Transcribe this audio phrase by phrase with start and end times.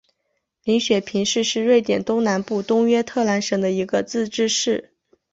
[0.63, 4.95] 林雪平市是瑞典东南部东约特兰省的一个自治市。